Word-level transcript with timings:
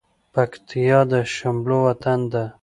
پکتيا 0.33 0.99
د 1.11 1.13
شملو 1.33 1.77
وطن 1.87 2.19
ده 2.31 2.43